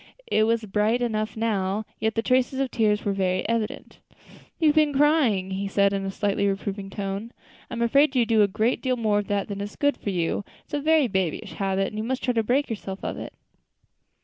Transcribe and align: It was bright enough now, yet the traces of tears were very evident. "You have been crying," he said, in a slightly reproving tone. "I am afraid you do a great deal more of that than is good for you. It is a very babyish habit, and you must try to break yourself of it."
It 0.25 0.45
was 0.47 0.65
bright 0.65 0.99
enough 0.99 1.37
now, 1.37 1.85
yet 1.99 2.15
the 2.15 2.23
traces 2.23 2.59
of 2.59 2.71
tears 2.71 3.05
were 3.05 3.13
very 3.13 3.47
evident. 3.47 3.99
"You 4.57 4.69
have 4.69 4.75
been 4.75 4.95
crying," 4.97 5.51
he 5.51 5.67
said, 5.67 5.93
in 5.93 6.03
a 6.05 6.09
slightly 6.09 6.47
reproving 6.47 6.89
tone. 6.89 7.31
"I 7.69 7.75
am 7.75 7.83
afraid 7.83 8.15
you 8.15 8.25
do 8.25 8.41
a 8.41 8.47
great 8.47 8.81
deal 8.81 8.97
more 8.97 9.19
of 9.19 9.27
that 9.27 9.47
than 9.47 9.61
is 9.61 9.75
good 9.75 9.97
for 9.97 10.09
you. 10.09 10.43
It 10.65 10.69
is 10.69 10.73
a 10.73 10.81
very 10.81 11.07
babyish 11.07 11.53
habit, 11.53 11.89
and 11.89 11.99
you 11.99 12.03
must 12.03 12.23
try 12.23 12.33
to 12.33 12.41
break 12.41 12.67
yourself 12.67 13.03
of 13.05 13.15
it." 13.19 13.33